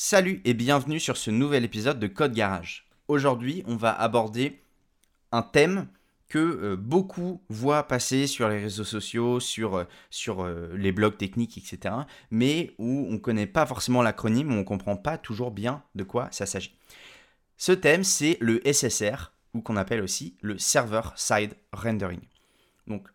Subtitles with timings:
[0.00, 2.86] Salut et bienvenue sur ce nouvel épisode de Code Garage.
[3.08, 4.60] Aujourd'hui, on va aborder
[5.32, 5.88] un thème
[6.28, 9.84] que euh, beaucoup voient passer sur les réseaux sociaux, sur, euh,
[10.28, 11.96] euh, les blogs techniques, etc.
[12.30, 15.82] Mais où on ne connaît pas forcément l'acronyme, où on ne comprend pas toujours bien
[15.96, 16.78] de quoi ça s'agit.
[17.56, 22.20] Ce thème, c'est le SSR, ou qu'on appelle aussi le Server Side Rendering.
[22.86, 23.08] Donc,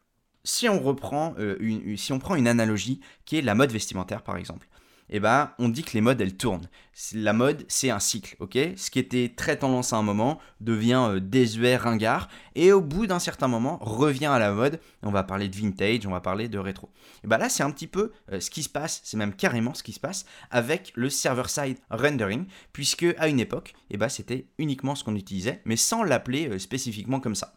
[0.44, 4.36] si on reprend, une, si on prend une analogie qui est la mode vestimentaire par
[4.36, 4.68] exemple,
[5.10, 6.68] eh ben, on dit que les modes, elles tournent.
[7.14, 8.58] La mode, c'est un cycle, ok?
[8.76, 13.08] Ce qui était très tendance à un moment devient euh, désuet, ringard, et au bout
[13.08, 14.80] d'un certain moment, revient à la mode.
[15.02, 16.90] On va parler de vintage, on va parler de rétro.
[17.24, 19.74] Et ben là, c'est un petit peu euh, ce qui se passe, c'est même carrément
[19.74, 24.48] ce qui se passe avec le server-side rendering, puisque à une époque, eh ben, c'était
[24.58, 27.56] uniquement ce qu'on utilisait, mais sans l'appeler euh, spécifiquement comme ça.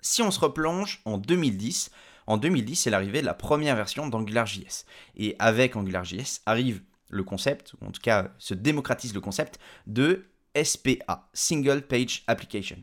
[0.00, 1.90] Si on se replonge en 2010,
[2.32, 4.86] en 2010, c'est l'arrivée de la première version d'AngularJS.
[5.16, 10.24] Et avec AngularJS arrive le concept, ou en tout cas se démocratise le concept de
[10.56, 12.78] SPA, Single Page Application.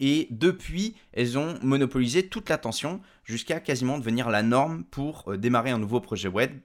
[0.00, 5.70] Et depuis, elles ont monopolisé toute l'attention jusqu'à quasiment devenir la norme pour euh, démarrer
[5.70, 6.58] un nouveau projet web,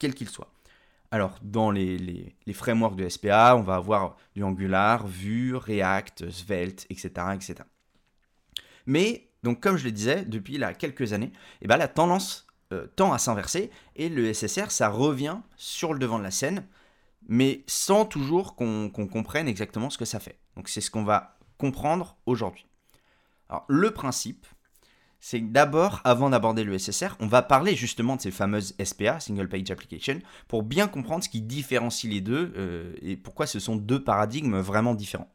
[0.00, 0.52] quel qu'il soit.
[1.12, 6.86] Alors, dans les, les, frameworks de SPA, on va avoir du Angular, Vue, React, Svelte,
[6.90, 7.08] etc.
[7.34, 7.54] etc.
[8.84, 12.86] Mais donc comme je le disais, depuis là, quelques années, eh ben, la tendance euh,
[12.96, 16.66] tend à s'inverser et le SSR, ça revient sur le devant de la scène,
[17.28, 20.38] mais sans toujours qu'on comprenne exactement ce que ça fait.
[20.56, 22.66] Donc c'est ce qu'on va comprendre aujourd'hui.
[23.48, 24.46] Alors le principe,
[25.20, 29.18] c'est que d'abord, avant d'aborder le SSR, on va parler justement de ces fameuses SPA,
[29.18, 33.58] Single Page Application, pour bien comprendre ce qui différencie les deux euh, et pourquoi ce
[33.58, 35.30] sont deux paradigmes vraiment différents.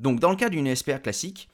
[0.00, 1.48] Donc dans le cas d'une SPA classique,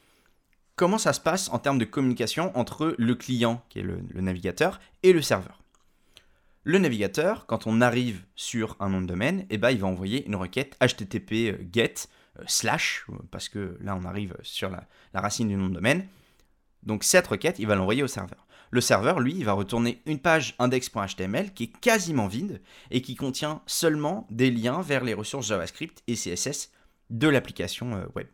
[0.76, 4.80] comment ça se passe en termes de communication entre le client, qui est le, navigateur,
[5.02, 5.62] et le serveur.
[6.64, 10.24] Le navigateur, quand on arrive sur un nom de domaine, eh ben, il va envoyer
[10.26, 14.86] une requête HTTP euh, GET euh, slash, euh, parce que là on arrive sur la,
[15.12, 16.06] la racine du nom de domaine.
[16.84, 18.46] Donc cette requête, il va l'envoyer au serveur.
[18.70, 23.16] Le serveur, lui, il va retourner une page index.html qui est quasiment vide et qui
[23.16, 26.70] contient seulement des liens vers les ressources JavaScript et CSS
[27.10, 28.28] de l'application web.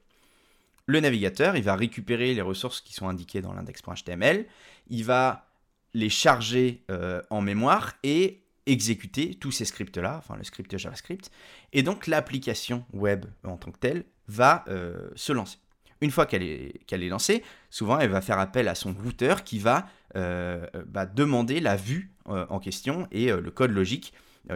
[0.89, 4.47] Le navigateur, il va récupérer les ressources qui sont indiquées dans l'index.html,
[4.89, 5.47] il va
[5.93, 11.31] les charger euh, en mémoire et exécuter tous ces scripts-là, enfin le script JavaScript,
[11.75, 15.59] et donc l'application web en tant que telle va euh, se lancer.
[16.01, 19.89] Une fois qu'elle est, lancée, souvent elle va faire appel à son routeur qui va
[20.17, 24.15] euh, bah, demander la vue en question et le code logique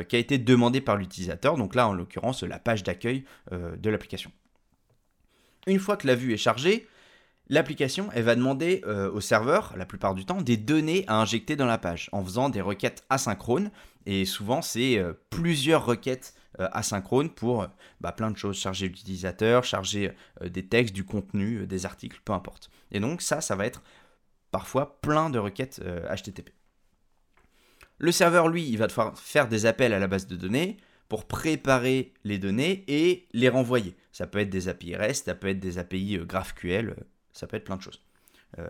[0.08, 4.30] qui a été demandé par l'utilisateur, donc là en l'occurrence la page d'accueil de l'application.
[5.66, 6.88] Une fois que la vue est chargée,
[7.48, 11.66] l'application va demander euh, au serveur, la plupart du temps, des données à injecter dans
[11.66, 13.70] la page en faisant des requêtes asynchrones.
[14.06, 17.66] Et souvent, c'est euh, plusieurs requêtes euh, asynchrones pour
[18.00, 20.12] bah, plein de choses, charger l'utilisateur, charger
[20.44, 22.70] des textes, du contenu, des articles, peu importe.
[22.90, 23.82] Et donc ça, ça va être
[24.50, 26.50] parfois plein de requêtes HTTP.
[27.98, 30.76] Le serveur, lui, il va devoir faire des appels à la base de données,
[31.12, 33.94] pour préparer les données et les renvoyer.
[34.12, 36.94] Ça peut être des API REST, ça peut être des API euh, GraphQL, euh,
[37.34, 38.00] ça peut être plein de choses.
[38.58, 38.66] Euh,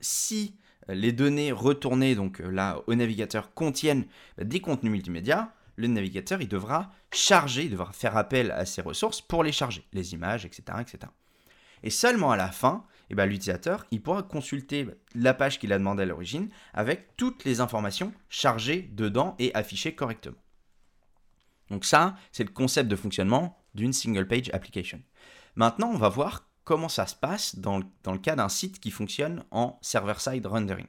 [0.00, 0.56] si
[0.88, 4.04] les données retournées donc là au navigateur contiennent
[4.36, 9.20] des contenus multimédia, le navigateur il devra charger, il devra faire appel à ces ressources
[9.20, 10.78] pour les charger, les images, etc.
[10.80, 10.98] etc.
[11.84, 15.78] Et seulement à la fin, eh ben, l'utilisateur il pourra consulter la page qu'il a
[15.78, 20.34] demandé à l'origine avec toutes les informations chargées dedans et affichées correctement.
[21.70, 25.02] Donc ça, c'est le concept de fonctionnement d'une single page application.
[25.54, 29.44] Maintenant, on va voir comment ça se passe dans le, cas d'un site qui fonctionne
[29.50, 30.86] en server-side rendering.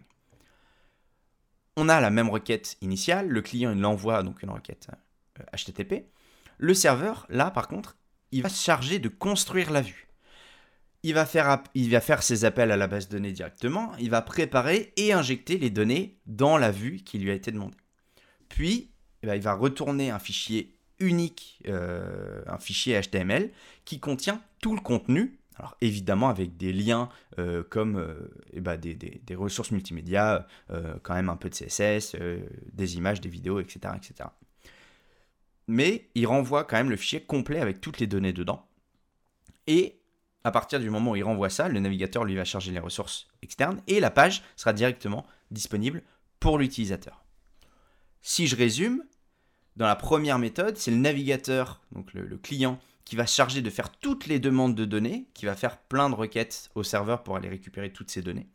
[1.77, 4.89] On a la même requête initiale, le client il envoie donc une requête
[5.55, 5.93] HTTP.
[5.93, 5.99] Euh,
[6.57, 7.95] le serveur, là par contre,
[8.31, 10.07] il va se charger de construire la vue.
[11.03, 14.09] Il va, faire, il va faire ses appels à la base de données directement, il
[14.09, 17.77] va préparer et injecter les données dans la vue qui lui a été demandée.
[18.49, 18.91] Puis,
[19.23, 23.51] eh ben, il va retourner un fichier unique, euh, un fichier HTML
[23.85, 25.39] qui contient tout le contenu.
[25.55, 27.09] Alors évidemment avec des liens
[27.39, 30.47] euh, comme euh, eh ben, des, ressources multimédia,
[31.03, 32.15] quand même un peu de CSS,
[32.73, 34.29] des images, des vidéos, etc., etc.
[35.67, 38.65] Mais il renvoie quand même le fichier complet avec toutes les données dedans.
[39.65, 39.99] Et
[40.43, 43.27] à partir du moment où il renvoie ça, le navigateur lui va charger les ressources
[43.41, 46.03] externes et la page sera directement disponible
[46.39, 47.26] pour l'utilisateur.
[48.29, 49.05] Si je résume,
[49.77, 53.89] dans la première méthode, c'est le navigateur, donc le, client, qui va charger de faire
[53.89, 57.47] toutes les demandes de données, qui va faire plein de requêtes au serveur pour aller
[57.47, 58.49] récupérer toutes ces données.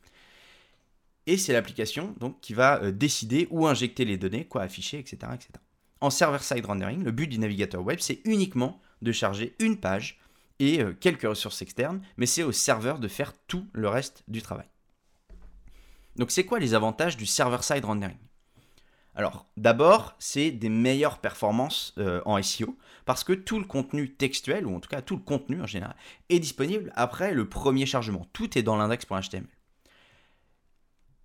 [1.26, 5.16] Et c'est l'application donc qui va euh, décider où injecter les données, quoi afficher, etc.,
[5.32, 5.48] etc.
[6.02, 10.20] en server-side rendering, le but du navigateur web, c'est uniquement de charger une page
[10.58, 14.42] et euh, quelques ressources externes, mais c'est au serveur de faire tout le reste du
[14.42, 14.68] travail.
[16.16, 18.18] Donc c'est quoi les avantages du server-side rendering?
[19.14, 24.66] Alors, d'abord, c'est des meilleures performances euh, en SEO, parce que tout le contenu textuel,
[24.66, 25.96] ou en tout cas tout le contenu en général,
[26.30, 28.26] est disponible après le premier chargement.
[28.32, 29.46] Tout est dans l'index.html.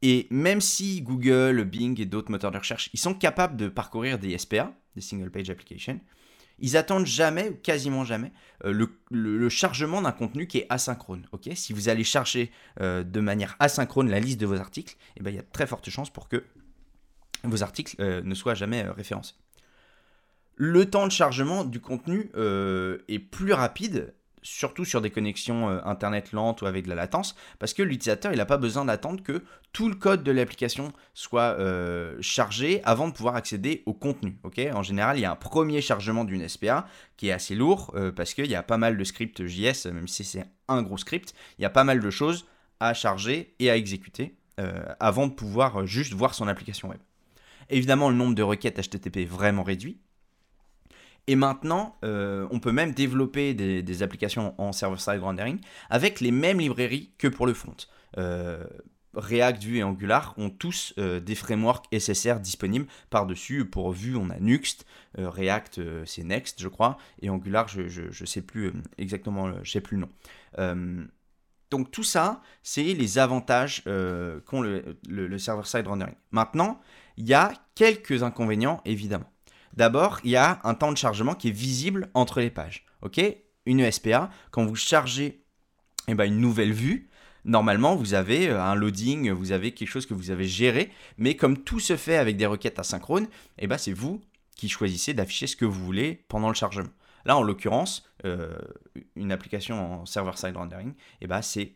[0.01, 4.19] Et même si Google, Bing et d'autres moteurs de recherche, ils sont capables de parcourir
[4.19, 5.99] des SPA, des Single Page Applications,
[6.59, 8.31] ils attendent jamais, ou quasiment jamais,
[8.65, 11.25] euh, le, chargement d'un contenu qui est asynchrone.
[11.53, 12.51] si vous allez chercher
[12.81, 15.51] euh, de manière asynchrone la liste de vos articles, eh ben, il y a de
[15.51, 16.43] très fortes chances pour que
[17.43, 19.35] vos articles euh, ne soient jamais référencés.
[20.55, 22.31] Le temps de chargement du contenu
[23.07, 24.13] est plus rapide
[24.47, 28.31] surtout sur des connexions euh, internet lentes ou avec de la latence, parce que l'utilisateur
[28.31, 29.43] il n'a pas besoin d'attendre que
[29.73, 34.37] tout le code de l'application soit euh, chargé avant de pouvoir accéder au contenu.
[34.73, 36.87] en général, il y a un premier chargement d'une SPA
[37.17, 40.07] qui est assez lourd euh, parce qu'il y a pas mal de scripts JS, même
[40.07, 42.45] si c'est un gros script, il y a pas mal de choses
[42.79, 44.35] à charger et à exécuter
[44.99, 46.97] avant de pouvoir juste voir son application web.
[47.69, 49.99] Évidemment, le nombre de requêtes HTTP est vraiment réduit,
[51.27, 55.59] et maintenant, euh, on peut même développer des, applications en server-side rendering
[55.89, 57.75] avec les mêmes librairies que pour le front.
[58.17, 58.63] Euh,
[59.13, 63.65] React, Vue et Angular ont tous euh, des frameworks SSR disponibles par-dessus.
[63.65, 64.85] Pour Vue, on a Nuxt,
[65.17, 69.97] React, c'est Next, je crois, et Angular, je ne sais plus exactement, je sais plus
[69.97, 71.07] le nom.
[71.71, 73.83] donc tout ça, c'est les avantages
[74.45, 76.15] qu'ont le server-side rendering.
[76.31, 76.79] Maintenant,
[77.17, 79.31] il y a quelques inconvénients, évidemment.
[79.73, 82.85] D'abord, il y a un temps de chargement qui est visible entre les pages.
[83.01, 83.21] Ok?
[83.65, 85.43] Une ESPA, quand vous chargez
[86.07, 87.09] eh ben, une nouvelle vue,
[87.43, 91.35] normalement, vous avez euh, un loading, vous avez quelque chose que vous avez géré, mais
[91.35, 93.27] comme tout se fait avec des requêtes asynchrones,
[93.57, 94.21] eh ben, c'est vous
[94.55, 96.89] qui choisissez d'afficher ce que vous voulez pendant le chargement.
[97.25, 98.57] Là, en l'occurrence, euh,
[99.15, 101.75] une application en server-side rendering, eh ben, c'est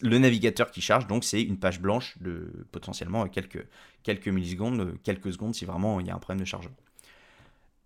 [0.00, 3.66] le navigateur qui charge, donc c'est une page blanche de potentiellement quelques,
[4.02, 6.76] quelques millisecondes, quelques secondes si vraiment il y a un problème de chargement.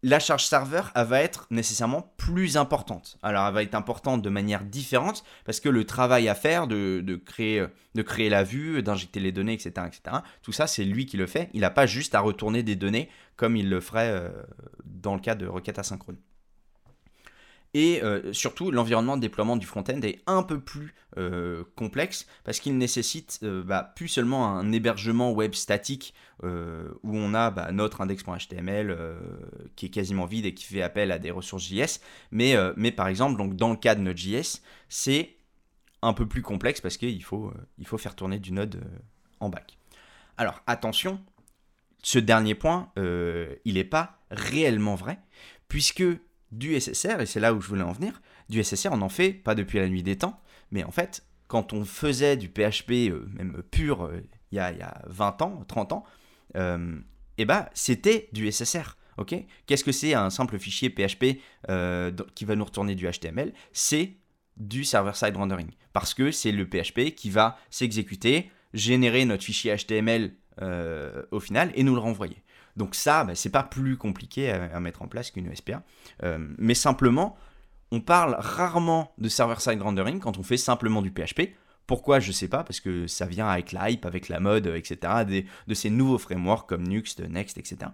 [0.03, 3.19] La charge serveur, elle va être nécessairement plus importante.
[3.23, 7.21] Alors, elle va être importante de manière différente parce que le travail à faire de,
[7.25, 11.17] créer, de créer la vue, d'injecter les données, etc., etc., tout ça, c'est lui qui
[11.17, 11.49] le fait.
[11.55, 14.31] Il n'a pas juste à retourner des données comme il le ferait euh,
[14.85, 16.19] dans le cas de requêtes asynchrones.
[17.75, 22.61] Et euh, surtout, l'environnement de déploiement du front-end est un peu plus euh, complexe parce
[22.61, 28.03] qu'il nécessite euh, bah, plus seulement un hébergement web statique où on a bah, notre
[28.03, 28.97] index.html
[29.75, 32.01] qui est quasiment vide et qui fait appel à des ressources JS.
[32.31, 34.61] Mais, mais par exemple, donc, dans le cas de Node.js,
[34.91, 35.37] c'est
[36.03, 38.85] un peu plus complexe parce qu'il faut, il faut faire tourner du Node
[39.41, 39.79] en back.
[40.37, 41.21] Alors attention,
[42.03, 45.19] ce dernier point, il n'est pas réellement vrai
[45.69, 46.05] puisque
[46.52, 49.32] du SSR, et c'est là où je voulais en venir, du SSR, on en fait,
[49.32, 50.40] pas depuis la nuit des temps,
[50.70, 54.20] mais en fait, quand on faisait du PHP, euh, même pur, euh,
[54.52, 56.04] il y, a, 20 ans, 30 ans,
[56.56, 56.98] euh,
[57.38, 58.96] eh ben, c'était du SSR.
[59.19, 59.34] ok?
[59.66, 61.40] Qu'est-ce que c'est un simple fichier PHP
[62.34, 64.14] qui va nous retourner du HTML C'est
[64.56, 65.70] du server-side rendering.
[65.93, 70.32] Parce que c'est le PHP qui va s'exécuter, générer notre fichier HTML
[71.31, 72.43] au final et nous le renvoyer.
[72.76, 75.82] Donc ça, bah, c'est pas plus compliqué à, mettre en place qu'une SPA.
[76.23, 77.36] Euh, mais simplement,
[77.91, 81.55] on parle rarement de server-side rendering quand on fait simplement du PHP.
[81.86, 85.44] Pourquoi Je sais pas, parce que ça vient avec la hype, avec la mode, etc.,
[85.67, 87.93] de ces nouveaux frameworks comme Nuxt, Next, etc.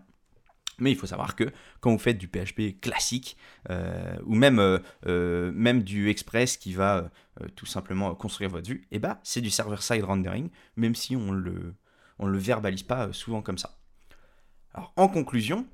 [0.79, 1.45] Mais il faut savoir que
[1.81, 3.37] quand vous faites du PHP classique,
[3.71, 4.59] euh, ou même,
[5.07, 7.11] euh, même du Express qui va
[7.55, 11.75] tout simplement construire votre vue, eh ben, c'est du server-side rendering, même si on le,
[12.19, 13.77] on le verbalise pas souvent comme ça.
[14.75, 15.67] Alors, en conclusion,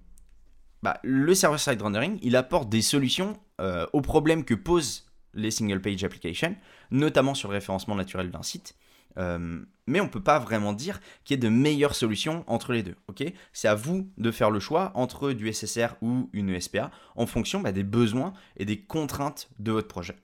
[0.82, 6.56] bah, le server-side rendering, apporte des solutions euh, aux problèmes que posent les single-page applications,
[6.90, 8.76] notamment sur le référencement naturel d'un site.
[9.18, 12.72] Euh, mais on ne peut pas vraiment dire qu'il y ait de meilleures solutions entre
[12.72, 12.94] les deux.
[13.52, 17.60] C'est à vous de faire le choix entre du SSR ou une ESPA en fonction
[17.60, 20.14] bah, des besoins et des contraintes de votre projet.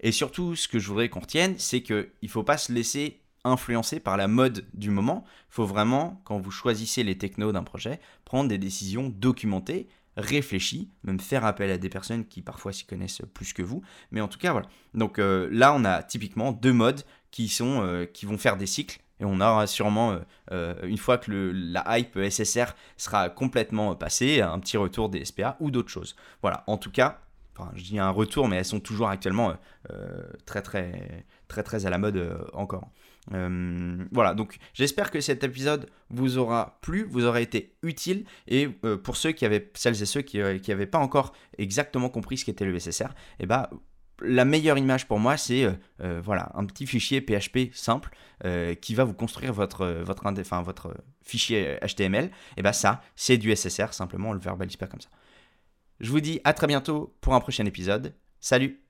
[0.00, 3.20] Et surtout, ce que je voudrais qu'on retienne, c'est qu'il ne faut pas se laisser
[3.46, 5.24] influencé par la mode du moment.
[5.50, 10.90] Il faut vraiment, quand vous choisissez les technos d'un projet, prendre des décisions documentées, réfléchies,
[11.04, 13.82] même faire appel à des personnes qui parfois s'y connaissent plus que vous.
[14.10, 14.68] Mais en tout cas, voilà.
[14.94, 18.66] Donc euh, là, on a typiquement deux modes qui, sont, euh, qui vont faire des
[18.66, 19.00] cycles.
[19.18, 20.18] Et on aura sûrement,
[20.52, 25.56] euh, une fois que la hype SSR sera complètement passée, un petit retour des SPA
[25.60, 26.16] ou d'autres choses.
[26.42, 27.20] Voilà, en tout cas,
[27.74, 29.54] je dis un retour, mais elles sont toujours actuellement
[30.44, 32.90] très, très, très, très à la mode encore.
[33.34, 38.68] Euh, voilà, donc j'espère que cet épisode vous aura plu, vous aura été utile, et
[38.84, 42.44] euh, pour ceux qui avaient, celles et ceux qui n'avaient pas encore exactement compris ce
[42.44, 43.08] qu'était le SSR,
[43.40, 43.68] eh ben,
[44.22, 45.66] la meilleure image pour moi, c'est
[45.98, 48.16] voilà, un petit fichier PHP simple
[48.80, 52.30] qui va vous construire votre, votre, enfin, votre fichier HTML.
[52.56, 55.10] Et bien ça, c'est du SSR, simplement on le verbalise pas comme ça.
[56.00, 58.14] Je vous dis à très bientôt pour un prochain épisode.
[58.40, 58.85] Salut